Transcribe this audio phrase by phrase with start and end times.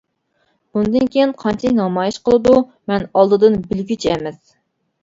[0.77, 2.57] بۇندىن كېيىن قانچىلىك نامايىش قىلىدۇ،
[2.93, 4.43] مەن ئالدىدىن بىلگۈچى ئەمەس.